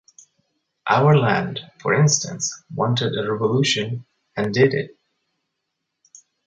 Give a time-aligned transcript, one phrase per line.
[0.89, 4.87] Our land, for instance, wanted a revolution and did t.